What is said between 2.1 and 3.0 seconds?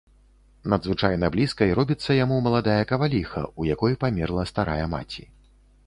яму маладая